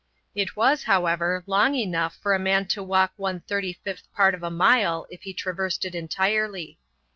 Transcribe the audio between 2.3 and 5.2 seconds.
a man to walk one thirty fifth part of a mile